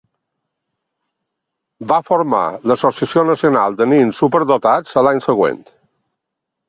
[1.91, 2.39] Va formar
[2.71, 5.61] l'associació nacional de nens superdotats a l'any següent.